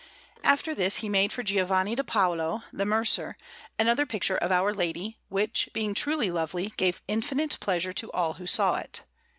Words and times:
After 0.43 0.73
this 0.73 0.95
he 0.97 1.09
made 1.09 1.31
for 1.31 1.43
Giovanni 1.43 1.93
di 1.95 2.01
Paolo, 2.01 2.63
the 2.73 2.85
mercer, 2.87 3.37
another 3.77 4.07
picture 4.07 4.35
of 4.37 4.51
Our 4.51 4.73
Lady, 4.73 5.19
which, 5.29 5.69
being 5.73 5.93
truly 5.93 6.31
lovely, 6.31 6.73
gave 6.75 7.03
infinite 7.07 7.59
pleasure 7.59 7.93
to 7.93 8.11
all 8.11 8.33
who 8.33 8.47
saw 8.47 8.77
it. 8.77 9.03